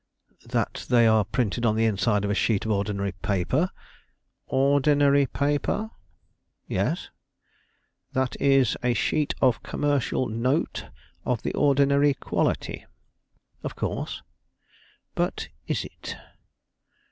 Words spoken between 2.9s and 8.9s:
paper" "Ordinary paper?" "Yes." "That is,